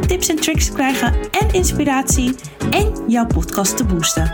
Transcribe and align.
tips 0.00 0.28
en 0.28 0.36
tricks 0.36 0.66
te 0.66 0.72
krijgen 0.72 1.30
en 1.30 1.52
inspiratie 1.52 2.34
en 2.70 3.10
jouw 3.10 3.26
podcast 3.26 3.76
te 3.76 3.84
boosten. 3.84 4.30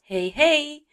Hey 0.00 0.32
hey, 0.34 0.84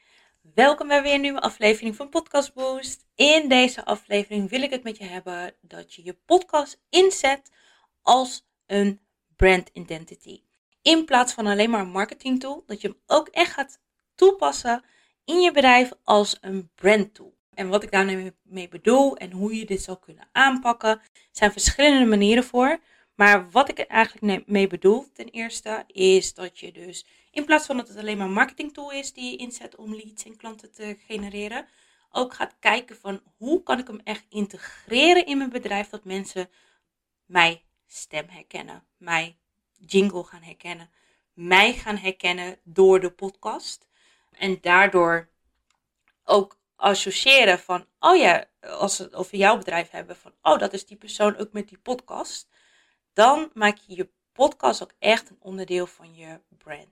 welkom 0.54 0.88
bij 0.88 1.02
weer 1.02 1.14
een 1.14 1.22
nieuwe 1.22 1.42
aflevering 1.42 1.96
van 1.96 2.10
Podcast 2.10 2.54
Boost. 2.54 3.06
In 3.16 3.50
deze 3.50 3.86
aflevering 3.86 4.50
wil 4.50 4.62
ik 4.62 4.70
het 4.70 4.84
met 4.84 4.98
je 4.98 5.04
hebben 5.04 5.56
dat 5.62 5.94
je 5.94 6.04
je 6.04 6.18
podcast 6.26 6.82
inzet 6.90 7.52
als 8.02 8.48
een 8.66 9.00
brand 9.36 9.70
identity. 9.74 10.42
In 10.82 11.06
plaats 11.06 11.34
van 11.34 11.48
alleen 11.48 11.70
maar 11.70 11.82
een 11.82 11.92
marketing 11.92 12.40
tool, 12.40 12.64
dat 12.66 12.82
je 12.82 12.88
hem 12.88 12.98
ook 13.06 13.28
echt 13.28 13.52
gaat 13.52 13.82
toepassen 14.16 14.84
in 15.26 15.42
je 15.42 15.52
bedrijf 15.52 15.92
als 16.04 16.38
een 16.42 16.72
brand 16.76 17.14
tool. 17.14 17.40
En 17.62 17.70
wat 17.70 17.84
ik 17.84 17.92
daarmee 17.92 18.68
bedoel 18.70 19.18
en 19.18 19.32
hoe 19.32 19.56
je 19.56 19.66
dit 19.66 19.82
zou 19.82 19.98
kunnen 19.98 20.28
aanpakken, 20.32 21.02
zijn 21.32 21.52
verschillende 21.52 22.06
manieren 22.06 22.44
voor. 22.44 22.80
Maar 23.16 23.50
wat 23.50 23.70
ik 23.70 23.80
er 23.80 23.88
eigenlijk 23.88 24.48
mee 24.48 24.68
bedoel, 24.68 25.06
ten 25.14 25.30
eerste, 25.30 25.84
is 25.88 26.34
dat 26.34 26.60
je 26.60 26.72
dus 26.72 27.06
in 27.32 27.46
plaats 27.46 27.66
van 27.66 27.78
dat 27.78 27.88
het 27.88 27.98
alleen 27.98 28.18
maar 28.18 28.28
een 28.28 28.34
marketing 28.34 28.74
tool 28.74 28.92
is 28.92 29.14
die 29.14 29.32
je 29.32 29.38
inzet 29.38 29.76
om 29.76 29.96
leads 29.96 30.24
en 30.24 30.38
klanten 30.38 30.72
te 30.72 30.98
genereren, 31.08 31.68
ook 32.12 32.34
gaat 32.34 32.56
kijken 32.60 32.96
van 32.96 33.22
hoe 33.38 33.64
kan 33.64 33.80
ik 33.80 33.88
hem 33.88 34.02
echt 34.04 34.26
integreren 34.30 35.26
in 35.26 35.38
mijn 35.38 35.50
bedrijf 35.50 35.90
dat 35.90 36.04
mensen 36.04 36.50
mij 37.26 37.64
stem 37.88 38.26
herkennen, 38.30 38.84
mij 38.98 39.38
jingle 39.78 40.24
gaan 40.24 40.44
herkennen, 40.44 40.90
mij 41.34 41.74
gaan 41.74 41.98
herkennen 41.98 42.58
door 42.64 43.00
de 43.00 43.12
podcast. 43.12 43.88
En 44.32 44.58
daardoor 44.62 45.30
ook 46.24 46.60
associëren 46.82 47.60
van, 47.60 47.86
oh 48.00 48.18
ja, 48.18 48.46
als 48.62 48.98
we 48.98 49.04
het 49.04 49.16
over 49.16 49.38
jouw 49.38 49.58
bedrijf 49.58 49.90
hebben, 49.90 50.16
van, 50.16 50.34
oh, 50.42 50.60
dat 50.60 50.74
is 50.74 50.86
die 50.86 50.98
persoon 50.98 51.38
ook 51.38 51.52
met 51.52 51.70
die 51.70 51.78
podcast. 51.78 52.50
Dan 53.14 53.50
maak 53.54 53.78
je 53.78 53.96
je 53.96 54.10
podcast 54.34 54.84
ook 54.84 54.94
echt 55.00 55.30
een 55.30 55.38
onderdeel 55.40 55.88
van 55.88 56.16
je 56.16 56.40
brand. 56.58 56.90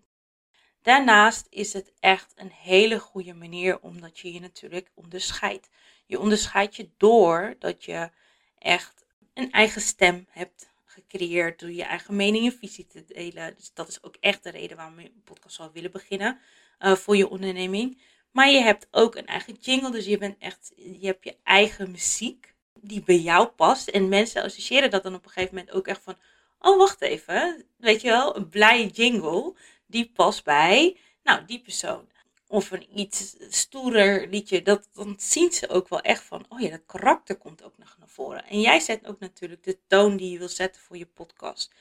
Daarnaast 0.81 1.47
is 1.49 1.73
het 1.73 1.93
echt 1.99 2.33
een 2.35 2.51
hele 2.51 2.99
goede 2.99 3.33
manier 3.33 3.79
omdat 3.79 4.19
je 4.19 4.33
je 4.33 4.39
natuurlijk 4.39 4.91
onderscheidt. 4.93 5.69
Je 6.05 6.19
onderscheidt 6.19 6.75
je 6.75 6.89
door 6.97 7.55
dat 7.59 7.83
je 7.83 8.09
echt 8.57 9.05
een 9.33 9.51
eigen 9.51 9.81
stem 9.81 10.27
hebt 10.29 10.69
gecreëerd 10.85 11.59
door 11.59 11.71
je 11.71 11.83
eigen 11.83 12.15
mening 12.15 12.45
en 12.45 12.57
visie 12.57 12.87
te 12.87 13.05
delen. 13.05 13.55
Dus 13.55 13.73
dat 13.73 13.87
is 13.87 14.03
ook 14.03 14.15
echt 14.19 14.43
de 14.43 14.49
reden 14.49 14.77
waarom 14.77 14.99
je 14.99 15.05
een 15.05 15.23
podcast 15.23 15.55
zou 15.55 15.69
willen 15.73 15.91
beginnen 15.91 16.39
uh, 16.79 16.95
voor 16.95 17.17
je 17.17 17.29
onderneming. 17.29 18.01
Maar 18.31 18.49
je 18.49 18.61
hebt 18.61 18.87
ook 18.91 19.15
een 19.15 19.25
eigen 19.25 19.57
jingle, 19.59 19.91
dus 19.91 20.05
je 20.05 20.17
bent 20.17 20.37
echt, 20.39 20.71
je 20.75 21.05
hebt 21.05 21.23
je 21.23 21.37
eigen 21.43 21.91
muziek 21.91 22.53
die 22.73 23.03
bij 23.03 23.19
jou 23.19 23.47
past. 23.47 23.87
En 23.87 24.09
mensen 24.09 24.43
associëren 24.43 24.91
dat 24.91 25.03
dan 25.03 25.15
op 25.15 25.25
een 25.25 25.31
gegeven 25.31 25.55
moment 25.55 25.75
ook 25.75 25.87
echt 25.87 26.01
van, 26.03 26.17
oh 26.59 26.77
wacht 26.77 27.01
even, 27.01 27.65
weet 27.77 28.01
je 28.01 28.07
wel, 28.07 28.35
een 28.35 28.49
blije 28.49 28.87
jingle 28.87 29.53
die 29.85 30.11
past 30.15 30.43
bij, 30.43 30.97
nou 31.23 31.45
die 31.45 31.61
persoon. 31.61 32.07
Of 32.47 32.71
een 32.71 32.99
iets 32.99 33.35
stoerer 33.49 34.27
liedje, 34.27 34.61
dat, 34.61 34.89
dan 34.93 35.15
zien 35.17 35.51
ze 35.51 35.69
ook 35.69 35.89
wel 35.89 36.01
echt 36.01 36.23
van, 36.23 36.45
oh 36.49 36.59
ja, 36.59 36.69
dat 36.69 36.85
karakter 36.85 37.35
komt 37.37 37.63
ook 37.63 37.77
nog 37.77 37.95
naar 37.99 38.07
voren. 38.07 38.45
En 38.45 38.61
jij 38.61 38.79
zet 38.79 39.07
ook 39.07 39.19
natuurlijk 39.19 39.63
de 39.63 39.77
toon 39.87 40.17
die 40.17 40.31
je 40.31 40.37
wil 40.37 40.49
zetten 40.49 40.81
voor 40.81 40.97
je 40.97 41.05
podcast. 41.05 41.73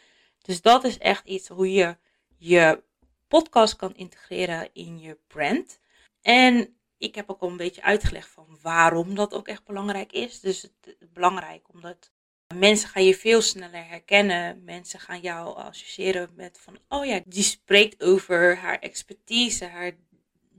Dus 0.43 0.63
dat 0.63 0.85
is 0.85 0.99
echt 0.99 1.27
iets 1.27 1.49
hoe 1.49 1.73
je 1.73 1.97
je 2.37 2.83
podcast 3.29 3.77
kan 3.77 3.95
integreren 3.95 4.69
in 4.73 5.01
je 5.01 5.19
brand. 5.27 5.79
En 6.23 6.77
ik 6.99 7.15
heb 7.15 7.31
ook 7.31 7.41
al 7.41 7.49
een 7.49 7.57
beetje 7.57 7.83
uitgelegd 7.83 8.29
van 8.29 8.59
waarom 8.63 9.15
dat 9.15 9.35
ook 9.35 9.49
echt 9.49 9.65
belangrijk 9.65 10.13
is. 10.13 10.41
Dus 10.41 10.63
het 10.63 10.97
is 11.01 11.13
belangrijk 11.13 11.69
omdat 11.73 12.11
mensen 12.55 12.89
gaan 12.89 13.05
je 13.05 13.15
veel 13.15 13.43
sneller 13.43 13.87
herkennen. 13.87 14.65
Mensen 14.65 15.01
gaan 15.01 15.21
jou 15.21 15.57
associëren 15.57 16.31
met 16.35 16.59
van, 16.61 16.79
oh 16.89 17.05
ja, 17.05 17.21
die 17.27 17.43
spreekt 17.43 18.03
over 18.03 18.57
haar 18.57 18.79
expertise, 18.79 19.65
haar 19.65 19.93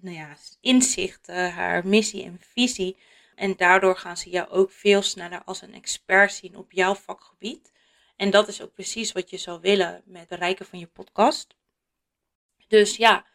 nou 0.02 0.16
ja, 0.16 0.38
inzichten, 0.62 1.52
haar 1.52 1.88
missie 1.88 2.24
en 2.24 2.40
visie. 2.53 2.97
En 3.36 3.56
daardoor 3.56 3.97
gaan 3.97 4.18
ze 4.18 4.30
jou 4.30 4.50
ook 4.50 4.72
veel 4.72 5.02
sneller 5.02 5.44
als 5.44 5.62
een 5.62 5.74
expert 5.74 6.34
zien 6.34 6.58
op 6.58 6.72
jouw 6.72 6.96
vakgebied. 6.96 7.72
En 8.16 8.30
dat 8.30 8.47
is 8.47 8.62
ook 8.62 8.74
precies 8.74 9.12
wat 9.12 9.30
je 9.30 9.38
zou 9.38 9.62
willen 9.62 10.02
met 10.06 10.20
het 10.20 10.30
bereiken 10.30 10.66
van 10.66 10.80
je 10.80 10.88
podcast. 10.88 11.56
Dus 12.68 12.96
ja, 12.96 13.26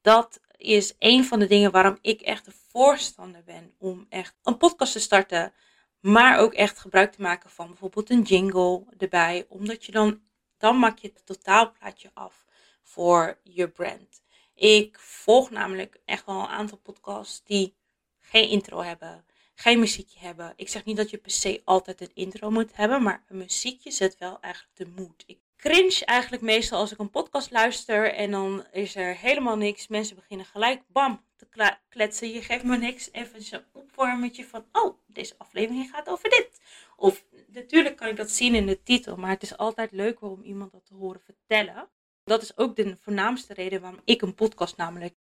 dat 0.00 0.40
is 0.56 0.94
een 0.98 1.24
van 1.24 1.38
de 1.38 1.46
dingen 1.46 1.70
waarom 1.70 1.98
ik 2.00 2.20
echt 2.20 2.46
een 2.46 2.54
voorstander 2.68 3.44
ben 3.44 3.74
om 3.78 4.06
echt 4.08 4.34
een 4.42 4.56
podcast 4.56 4.92
te 4.92 5.00
starten. 5.00 5.52
Maar 6.00 6.38
ook 6.38 6.52
echt 6.52 6.78
gebruik 6.78 7.12
te 7.12 7.22
maken 7.22 7.50
van 7.50 7.66
bijvoorbeeld 7.66 8.10
een 8.10 8.22
jingle 8.22 8.84
erbij. 8.98 9.46
Omdat 9.48 9.84
je 9.84 9.92
dan, 9.92 10.22
dan 10.58 10.78
maak 10.78 10.98
je 10.98 11.10
het 11.14 11.26
totaalplaatje 11.26 12.10
af 12.14 12.44
voor 12.82 13.38
je 13.42 13.68
brand. 13.68 14.22
Ik 14.54 14.98
volg 14.98 15.50
namelijk 15.50 16.00
echt 16.04 16.26
wel 16.26 16.40
een 16.40 16.46
aantal 16.46 16.78
podcasts 16.78 17.42
die 17.44 17.74
geen 18.20 18.48
intro 18.48 18.80
hebben, 18.82 19.24
geen 19.54 19.78
muziekje 19.78 20.18
hebben. 20.18 20.52
Ik 20.56 20.68
zeg 20.68 20.84
niet 20.84 20.96
dat 20.96 21.10
je 21.10 21.18
per 21.18 21.30
se 21.30 21.62
altijd 21.64 22.00
een 22.00 22.14
intro 22.14 22.50
moet 22.50 22.76
hebben, 22.76 23.02
maar 23.02 23.24
een 23.28 23.36
muziekje 23.36 23.90
zet 23.90 24.18
wel 24.18 24.40
eigenlijk 24.40 24.76
de 24.76 25.02
moed. 25.02 25.24
Ik 25.26 25.38
cringe 25.56 26.04
eigenlijk 26.04 26.42
meestal 26.42 26.78
als 26.78 26.92
ik 26.92 26.98
een 26.98 27.10
podcast 27.10 27.50
luister 27.50 28.14
en 28.14 28.30
dan 28.30 28.66
is 28.72 28.96
er 28.96 29.16
helemaal 29.16 29.56
niks. 29.56 29.88
Mensen 29.88 30.16
beginnen 30.16 30.46
gelijk 30.46 30.82
bam 30.86 31.24
te 31.36 31.76
kletsen. 31.88 32.30
Je 32.30 32.42
geeft 32.42 32.64
me 32.64 32.76
niks. 32.76 33.08
Even 33.12 33.42
zo'n 33.42 33.64
opwarmetje 33.72 34.44
van, 34.44 34.64
oh, 34.72 34.98
deze 35.06 35.34
aflevering 35.38 35.90
gaat 35.90 36.08
over 36.08 36.30
dit. 36.30 36.60
Of 36.96 37.24
natuurlijk 37.46 37.96
kan 37.96 38.08
ik 38.08 38.16
dat 38.16 38.30
zien 38.30 38.54
in 38.54 38.66
de 38.66 38.82
titel, 38.82 39.16
maar 39.16 39.30
het 39.30 39.42
is 39.42 39.56
altijd 39.56 39.92
leuker 39.92 40.28
om 40.28 40.42
iemand 40.42 40.72
dat 40.72 40.86
te 40.86 40.94
horen 40.94 41.20
vertellen. 41.20 41.88
Dat 42.24 42.42
is 42.42 42.56
ook 42.56 42.76
de 42.76 42.96
voornaamste 43.00 43.54
reden 43.54 43.80
waarom 43.80 44.00
ik 44.04 44.22
een 44.22 44.34
podcast 44.34 44.76
namelijk 44.76 45.14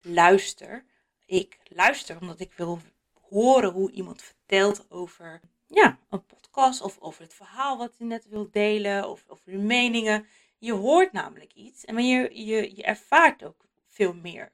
luister. 0.00 0.84
Ik 1.26 1.58
luister 1.64 2.20
omdat 2.20 2.40
ik 2.40 2.52
wil 2.52 2.80
horen 3.20 3.70
hoe 3.70 3.90
iemand 3.90 4.22
vertelt 4.22 4.90
over 4.90 5.40
ja, 5.70 5.98
een 6.10 6.26
podcast 6.26 6.80
of 6.80 6.98
over 6.98 7.22
het 7.22 7.34
verhaal 7.34 7.78
wat 7.78 7.94
je 7.98 8.04
net 8.04 8.28
wilt 8.28 8.52
delen 8.52 9.08
of 9.08 9.24
over 9.28 9.52
de 9.52 9.58
meningen. 9.58 10.26
Je 10.58 10.72
hoort 10.72 11.12
namelijk 11.12 11.52
iets 11.52 11.84
en 11.84 12.06
je, 12.06 12.44
je, 12.44 12.76
je 12.76 12.82
ervaart 12.82 13.44
ook 13.44 13.66
veel 13.88 14.14
meer. 14.14 14.52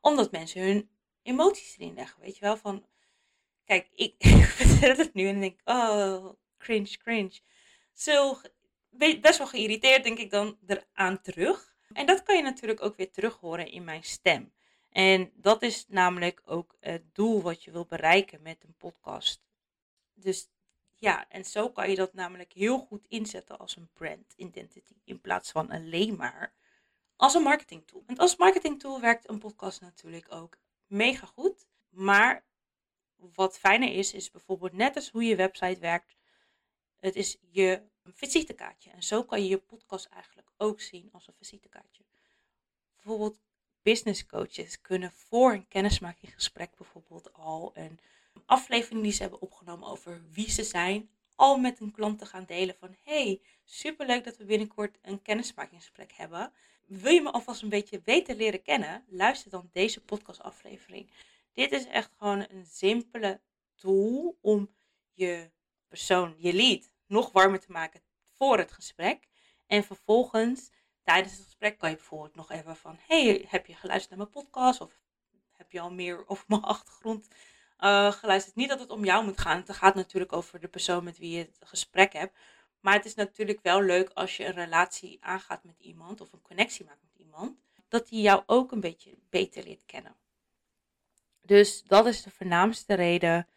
Omdat 0.00 0.30
mensen 0.30 0.62
hun 0.62 0.90
emoties 1.22 1.78
erin 1.78 1.94
leggen, 1.94 2.20
weet 2.20 2.34
je 2.34 2.40
wel. 2.40 2.56
Van, 2.56 2.86
kijk, 3.64 3.88
ik, 3.94 4.14
vertel 4.56 4.96
het 4.96 5.14
nu 5.14 5.28
en 5.28 5.40
denk, 5.40 5.60
oh, 5.64 6.32
cringe, 6.58 6.96
cringe. 6.96 7.40
Zo, 7.92 8.36
best 9.20 9.38
wel 9.38 9.46
geïrriteerd 9.46 10.04
denk 10.04 10.18
ik 10.18 10.30
dan 10.30 10.58
eraan 10.66 11.20
terug. 11.20 11.74
En 11.92 12.06
dat 12.06 12.22
kan 12.22 12.36
je 12.36 12.42
natuurlijk 12.42 12.82
ook 12.82 12.96
weer 12.96 13.10
terug 13.10 13.36
horen 13.40 13.70
in 13.70 13.84
mijn 13.84 14.04
stem. 14.04 14.52
En 14.90 15.32
dat 15.34 15.62
is 15.62 15.86
namelijk 15.88 16.42
ook 16.44 16.76
het 16.80 17.14
doel 17.14 17.42
wat 17.42 17.64
je 17.64 17.70
wil 17.70 17.86
bereiken 17.86 18.42
met 18.42 18.64
een 18.64 18.76
podcast. 18.76 19.42
Dus 20.14 20.48
ja, 21.04 21.28
en 21.28 21.44
zo 21.44 21.70
kan 21.70 21.90
je 21.90 21.96
dat 21.96 22.14
namelijk 22.14 22.52
heel 22.52 22.78
goed 22.78 23.06
inzetten 23.08 23.58
als 23.58 23.76
een 23.76 23.90
brand 23.92 24.32
identity. 24.36 24.94
In 25.04 25.20
plaats 25.20 25.50
van 25.50 25.70
alleen 25.70 26.16
maar 26.16 26.54
als 27.16 27.34
een 27.34 27.42
marketing 27.42 27.86
tool. 27.86 28.02
En 28.06 28.16
als 28.16 28.36
marketing 28.36 28.80
tool 28.80 29.00
werkt 29.00 29.28
een 29.28 29.38
podcast 29.38 29.80
natuurlijk 29.80 30.32
ook 30.32 30.58
mega 30.86 31.26
goed. 31.26 31.66
Maar 31.88 32.44
wat 33.16 33.58
fijner 33.58 33.92
is, 33.92 34.12
is 34.12 34.30
bijvoorbeeld 34.30 34.72
net 34.72 34.96
als 34.96 35.10
hoe 35.10 35.24
je 35.24 35.36
website 35.36 35.80
werkt. 35.80 36.16
Het 36.96 37.16
is 37.16 37.38
je 37.40 37.82
visitekaartje. 38.04 38.90
En 38.90 39.02
zo 39.02 39.24
kan 39.24 39.42
je 39.42 39.48
je 39.48 39.58
podcast 39.58 40.06
eigenlijk 40.06 40.48
ook 40.56 40.80
zien 40.80 41.08
als 41.12 41.26
een 41.26 41.34
visitekaartje. 41.36 42.04
Bijvoorbeeld 42.94 43.38
business 43.82 44.26
coaches 44.26 44.80
kunnen 44.80 45.12
voor 45.12 45.52
een 45.52 45.68
kennismakinggesprek 45.68 46.76
bijvoorbeeld 46.76 47.32
al 47.32 47.70
een 47.74 48.00
aflevering 48.46 49.02
die 49.02 49.12
ze 49.12 49.22
hebben 49.22 49.40
opgenomen 49.40 49.88
over 49.88 50.24
wie 50.30 50.50
ze 50.50 50.64
zijn, 50.64 51.10
al 51.34 51.58
met 51.58 51.80
een 51.80 51.92
klant 51.92 52.18
te 52.18 52.26
gaan 52.26 52.44
delen 52.44 52.76
van 52.78 52.96
hey, 53.02 53.40
superleuk 53.64 54.24
dat 54.24 54.36
we 54.36 54.44
binnenkort 54.44 54.98
een 55.02 55.22
kennismakingsgesprek 55.22 56.12
hebben. 56.12 56.52
Wil 56.86 57.12
je 57.12 57.22
me 57.22 57.30
alvast 57.30 57.62
een 57.62 57.68
beetje 57.68 58.00
beter 58.00 58.36
leren 58.36 58.62
kennen? 58.62 59.04
Luister 59.08 59.50
dan 59.50 59.68
deze 59.72 60.04
podcastaflevering. 60.04 61.10
Dit 61.52 61.72
is 61.72 61.86
echt 61.86 62.10
gewoon 62.18 62.46
een 62.50 62.66
simpele 62.66 63.40
tool 63.74 64.38
om 64.40 64.74
je 65.12 65.50
persoon, 65.88 66.34
je 66.38 66.52
lead, 66.52 66.90
nog 67.06 67.32
warmer 67.32 67.60
te 67.60 67.72
maken 67.72 68.02
voor 68.30 68.58
het 68.58 68.72
gesprek. 68.72 69.28
En 69.66 69.84
vervolgens 69.84 70.70
tijdens 71.02 71.32
het 71.32 71.44
gesprek 71.44 71.78
kan 71.78 71.90
je 71.90 71.96
bijvoorbeeld 71.96 72.34
nog 72.34 72.50
even 72.50 72.76
van, 72.76 72.98
hey, 73.06 73.44
heb 73.48 73.66
je 73.66 73.74
geluisterd 73.74 74.16
naar 74.16 74.28
mijn 74.28 74.44
podcast? 74.44 74.80
Of 74.80 75.00
heb 75.52 75.72
je 75.72 75.80
al 75.80 75.92
meer 75.92 76.28
over 76.28 76.44
mijn 76.48 76.62
achtergrond 76.74 77.28
uh, 77.80 78.12
geluisterd? 78.12 78.56
Niet 78.56 78.68
dat 78.68 78.80
het 78.80 78.90
om 78.90 79.04
jou 79.04 79.24
moet 79.24 79.40
gaan. 79.40 79.56
Het 79.56 79.72
gaat 79.72 79.94
natuurlijk 79.94 80.32
over 80.32 80.60
de 80.60 80.68
persoon 80.68 81.04
met 81.04 81.18
wie 81.18 81.36
je 81.36 81.38
het 81.38 81.58
gesprek 81.64 82.12
hebt. 82.12 82.36
Maar 82.80 82.94
het 82.94 83.04
is 83.04 83.14
natuurlijk 83.14 83.58
wel 83.62 83.82
leuk 83.82 84.10
als 84.10 84.36
je 84.36 84.44
een 84.44 84.54
relatie 84.54 85.18
aangaat 85.20 85.64
met 85.64 85.78
iemand 85.78 86.20
of 86.20 86.32
een 86.32 86.42
connectie 86.42 86.84
maakt 86.84 87.02
met 87.02 87.26
iemand, 87.26 87.58
dat 87.88 88.08
die 88.08 88.22
jou 88.22 88.42
ook 88.46 88.72
een 88.72 88.80
beetje 88.80 89.18
beter 89.30 89.64
leert 89.64 89.84
kennen. 89.86 90.16
Dus 91.40 91.82
dat 91.82 92.06
is 92.06 92.22
de 92.22 92.30
voornaamste 92.30 92.94
reden 92.94 93.48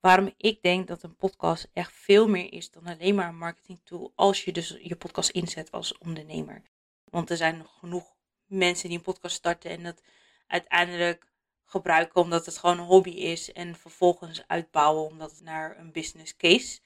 waarom 0.00 0.32
ik 0.36 0.62
denk 0.62 0.88
dat 0.88 1.02
een 1.02 1.16
podcast 1.16 1.68
echt 1.72 1.92
veel 1.92 2.28
meer 2.28 2.52
is 2.52 2.70
dan 2.70 2.86
alleen 2.86 3.14
maar 3.14 3.28
een 3.28 3.38
marketing 3.38 3.80
tool 3.84 4.12
als 4.14 4.44
je 4.44 4.52
dus 4.52 4.78
je 4.82 4.96
podcast 4.96 5.30
inzet 5.30 5.70
als 5.70 5.98
ondernemer. 5.98 6.62
Want 7.04 7.30
er 7.30 7.36
zijn 7.36 7.56
nog 7.58 7.78
genoeg 7.78 8.14
mensen 8.44 8.88
die 8.88 8.98
een 8.98 9.04
podcast 9.04 9.36
starten 9.36 9.70
en 9.70 9.82
dat 9.82 10.02
uiteindelijk 10.46 11.26
gebruiken 11.66 12.20
omdat 12.20 12.46
het 12.46 12.58
gewoon 12.58 12.78
een 12.78 12.84
hobby 12.84 13.10
is 13.10 13.52
en 13.52 13.76
vervolgens 13.76 14.44
uitbouwen 14.46 15.04
omdat 15.04 15.30
het 15.30 15.40
naar 15.40 15.78
een 15.78 15.92
business 15.92 16.36
case. 16.36 16.80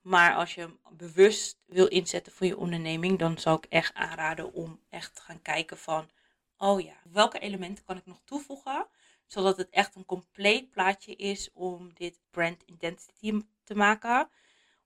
Maar 0.00 0.34
als 0.34 0.54
je 0.54 0.60
hem 0.60 0.78
bewust 0.90 1.60
wil 1.66 1.86
inzetten 1.86 2.32
voor 2.32 2.46
je 2.46 2.56
onderneming, 2.56 3.18
dan 3.18 3.38
zou 3.38 3.56
ik 3.56 3.64
echt 3.64 3.94
aanraden 3.94 4.52
om 4.52 4.80
echt 4.88 5.14
te 5.14 5.20
gaan 5.20 5.42
kijken 5.42 5.78
van, 5.78 6.10
oh 6.56 6.80
ja, 6.80 6.96
welke 7.04 7.38
elementen 7.38 7.84
kan 7.84 7.96
ik 7.96 8.06
nog 8.06 8.20
toevoegen, 8.24 8.88
zodat 9.26 9.56
het 9.56 9.70
echt 9.70 9.94
een 9.94 10.04
compleet 10.04 10.70
plaatje 10.70 11.16
is 11.16 11.50
om 11.52 11.94
dit 11.94 12.20
brand 12.30 12.62
identity 12.66 13.42
te 13.64 13.74
maken. 13.74 14.28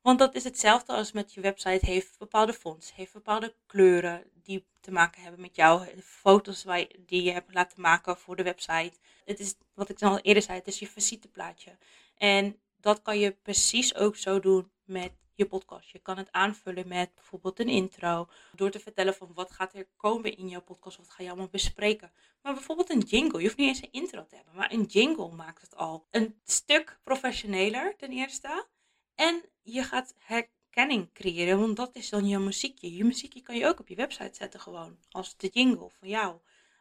Want 0.03 0.19
dat 0.19 0.35
is 0.35 0.45
hetzelfde 0.45 0.93
als 0.93 1.13
met 1.13 1.35
je 1.35 1.41
website 1.41 1.87
heeft 1.87 2.19
bepaalde 2.19 2.53
fonts, 2.53 2.95
heeft 2.95 3.13
bepaalde 3.13 3.55
kleuren 3.67 4.25
die 4.43 4.65
te 4.81 4.91
maken 4.91 5.23
hebben 5.23 5.41
met 5.41 5.57
jou, 5.57 6.01
foto's 6.03 6.65
die 7.07 7.23
je 7.23 7.31
hebt 7.31 7.55
laten 7.55 7.81
maken 7.81 8.17
voor 8.17 8.37
de 8.37 8.43
website. 8.43 8.93
Het 9.25 9.41
is, 9.41 9.55
wat 9.75 9.89
ik 9.89 10.03
al 10.03 10.19
eerder 10.19 10.43
zei, 10.43 10.59
het 10.59 10.67
is 10.67 10.79
je 10.79 10.87
visiteplaatje. 10.87 11.77
En 12.17 12.61
dat 12.81 13.03
kan 13.03 13.19
je 13.19 13.33
precies 13.33 13.95
ook 13.95 14.17
zo 14.17 14.41
doen 14.41 14.71
met 14.85 15.13
je 15.35 15.47
podcast. 15.47 15.89
Je 15.91 15.99
kan 15.99 16.17
het 16.17 16.33
aanvullen 16.33 16.89
met 16.89 17.15
bijvoorbeeld 17.15 17.61
een 17.61 17.69
intro. 17.69 18.29
Door 18.55 18.71
te 18.71 18.79
vertellen 18.79 19.15
van 19.15 19.31
wat 19.35 19.51
gaat 19.51 19.75
er 19.75 19.89
komen 19.97 20.37
in 20.37 20.49
jouw 20.49 20.63
podcast. 20.63 20.97
Wat 20.97 21.11
ga 21.11 21.23
je 21.23 21.29
allemaal 21.29 21.49
bespreken. 21.49 22.13
Maar 22.43 22.55
bijvoorbeeld 22.55 22.91
een 22.91 23.01
jingle. 23.01 23.39
Je 23.39 23.45
hoeft 23.45 23.57
niet 23.57 23.69
eens 23.69 23.83
een 23.83 23.93
intro 23.93 24.27
te 24.27 24.37
hebben. 24.37 24.55
Maar 24.55 24.73
een 24.73 24.85
jingle 24.85 25.33
maakt 25.33 25.61
het 25.61 25.77
al 25.77 26.07
een 26.11 26.41
stuk 26.45 27.01
professioneler 27.03 27.97
ten 27.97 28.11
eerste. 28.11 28.67
En 29.15 29.45
je 29.63 29.83
gaat 29.83 30.15
herkenning 30.19 31.13
creëren. 31.13 31.59
Want 31.61 31.77
dat 31.77 31.97
is 31.97 32.09
dan 32.09 32.27
je 32.29 32.39
muziekje. 32.39 32.95
Je 32.97 33.05
muziekje 33.05 33.43
kan 33.43 33.57
je 33.57 33.67
ook 33.67 33.81
op 33.81 33.89
je 33.89 33.95
website 33.95 34.35
zetten 34.35 34.61
gewoon. 34.61 34.99
Als 35.11 35.37
de 35.37 35.49
jingle 35.49 35.91
van 35.91 36.09
jou. 36.09 36.41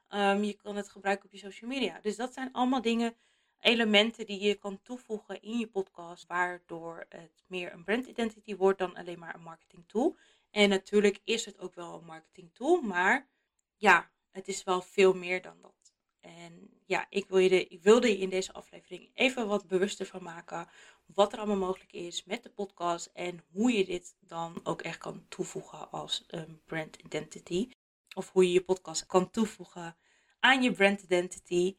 Um, 0.09 0.43
je 0.43 0.53
kan 0.53 0.75
het 0.75 0.89
gebruiken 0.89 1.25
op 1.25 1.31
je 1.31 1.37
social 1.37 1.69
media. 1.69 1.99
Dus 2.01 2.15
dat 2.15 2.33
zijn 2.33 2.51
allemaal 2.51 2.81
dingen 2.81 3.15
elementen 3.59 4.25
die 4.25 4.39
je 4.39 4.55
kan 4.55 4.81
toevoegen 4.81 5.41
in 5.41 5.57
je 5.57 5.67
podcast, 5.67 6.27
waardoor 6.27 7.05
het 7.09 7.43
meer 7.47 7.73
een 7.73 7.83
brand 7.83 8.05
identity 8.05 8.55
wordt 8.55 8.79
dan 8.79 8.95
alleen 8.95 9.19
maar 9.19 9.35
een 9.35 9.41
marketing 9.41 9.83
tool. 9.87 10.17
En 10.49 10.69
natuurlijk 10.69 11.19
is 11.23 11.45
het 11.45 11.59
ook 11.59 11.75
wel 11.75 11.93
een 11.93 12.05
marketing 12.05 12.53
tool, 12.53 12.81
maar 12.81 13.29
ja, 13.75 14.11
het 14.31 14.47
is 14.47 14.63
wel 14.63 14.81
veel 14.81 15.13
meer 15.13 15.41
dan 15.41 15.61
dat. 15.61 15.80
En 16.21 16.69
ja, 16.85 17.06
ik, 17.09 17.25
wil 17.27 17.38
je 17.38 17.68
ik 17.68 17.81
wilde 17.83 18.07
je 18.07 18.18
in 18.18 18.29
deze 18.29 18.53
aflevering 18.53 19.09
even 19.13 19.47
wat 19.47 19.68
bewuster 19.68 20.06
van 20.06 20.23
maken 20.23 20.68
wat 21.13 21.33
er 21.33 21.38
allemaal 21.38 21.68
mogelijk 21.68 21.91
is 21.91 22.23
met 22.23 22.44
de 22.44 22.50
podcast 22.50 23.09
en 23.13 23.44
hoe 23.51 23.71
je 23.71 23.85
dit 23.85 24.15
dan 24.19 24.59
ook 24.63 24.81
echt 24.81 24.97
kan 24.97 25.25
toevoegen 25.29 25.91
als 25.91 26.23
een 26.27 26.62
brand 26.65 26.95
identity. 26.95 27.69
Of 28.13 28.31
hoe 28.31 28.45
je 28.45 28.51
je 28.51 28.63
podcast 28.63 29.06
kan 29.06 29.29
toevoegen 29.29 29.95
aan 30.39 30.63
je 30.63 30.71
brand 30.71 31.01
identity. 31.01 31.75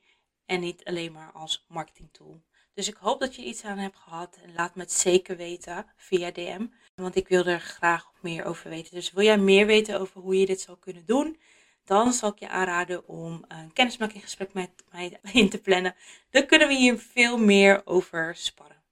En 0.46 0.60
niet 0.60 0.84
alleen 0.84 1.12
maar 1.12 1.32
als 1.32 1.64
marketing 1.68 2.08
tool. 2.12 2.42
Dus 2.74 2.88
ik 2.88 2.94
hoop 2.94 3.20
dat 3.20 3.34
je 3.34 3.44
iets 3.44 3.64
aan 3.64 3.78
hebt 3.78 3.96
gehad. 3.96 4.38
En 4.42 4.54
laat 4.54 4.74
me 4.74 4.82
het 4.82 4.92
zeker 4.92 5.36
weten 5.36 5.86
via 5.96 6.30
DM. 6.30 6.66
Want 6.94 7.16
ik 7.16 7.28
wil 7.28 7.44
er 7.44 7.60
graag 7.60 8.12
meer 8.20 8.44
over 8.44 8.70
weten. 8.70 8.94
Dus 8.94 9.12
wil 9.12 9.24
jij 9.24 9.38
meer 9.38 9.66
weten 9.66 10.00
over 10.00 10.20
hoe 10.20 10.38
je 10.38 10.46
dit 10.46 10.60
zou 10.60 10.78
kunnen 10.78 11.06
doen? 11.06 11.40
Dan 11.84 12.12
zal 12.12 12.30
ik 12.30 12.38
je 12.38 12.48
aanraden 12.48 13.08
om 13.08 13.44
een 13.48 13.72
kennismakinggesprek 13.72 14.52
met 14.52 14.70
mij 14.90 15.18
in 15.32 15.48
te 15.48 15.60
plannen. 15.60 15.94
Dan 16.30 16.46
kunnen 16.46 16.68
we 16.68 16.74
hier 16.74 16.98
veel 16.98 17.38
meer 17.38 17.82
over 17.84 18.36
sparren. 18.36 18.82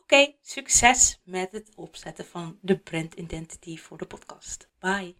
Oké, 0.00 0.34
succes 0.42 1.20
met 1.24 1.52
het 1.52 1.70
opzetten 1.74 2.24
van 2.24 2.58
de 2.60 2.78
brand 2.78 3.14
identity 3.14 3.76
voor 3.76 3.98
de 3.98 4.06
podcast. 4.06 4.68
Bye. 4.78 5.14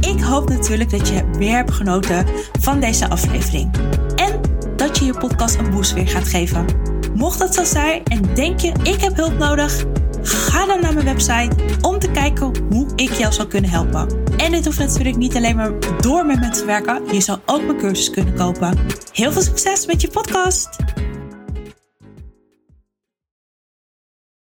Ik 0.00 0.20
hoop 0.20 0.48
natuurlijk 0.48 0.90
dat 0.90 1.08
je 1.08 1.22
meer 1.22 1.56
hebt 1.56 1.70
genoten 1.70 2.26
van 2.60 2.80
deze 2.80 3.08
aflevering. 3.08 3.76
En 4.16 4.40
dat 4.76 4.98
je 4.98 5.04
je 5.04 5.18
podcast 5.18 5.56
een 5.56 5.70
boost 5.70 5.92
weer 5.92 6.08
gaat 6.08 6.28
geven. 6.28 6.66
Mocht 7.14 7.38
dat 7.38 7.54
zo 7.54 7.64
zijn 7.64 8.04
en 8.04 8.34
denk 8.34 8.60
je 8.60 8.72
ik 8.82 9.00
heb 9.00 9.16
hulp 9.16 9.38
nodig, 9.38 9.84
ga 10.22 10.66
dan 10.66 10.80
naar 10.80 10.94
mijn 10.94 11.06
website 11.06 11.78
om 11.80 11.98
te 11.98 12.10
kijken 12.10 12.66
hoe 12.72 12.92
ik 12.94 13.12
jou 13.12 13.32
zou 13.32 13.48
kunnen 13.48 13.70
helpen. 13.70 14.23
En 14.36 14.52
dit 14.52 14.64
hoeft 14.64 14.78
natuurlijk 14.78 15.16
niet 15.16 15.36
alleen 15.36 15.56
maar 15.56 15.72
door 16.00 16.26
met 16.26 16.40
me 16.40 16.48
te 16.48 16.64
werken. 16.64 17.02
Je 17.12 17.20
zou 17.20 17.38
ook 17.46 17.62
mijn 17.62 17.78
cursus 17.78 18.10
kunnen 18.10 18.34
kopen. 18.34 18.78
Heel 19.12 19.32
veel 19.32 19.42
succes 19.42 19.86
met 19.86 20.00
je 20.00 20.08
podcast! 20.08 20.68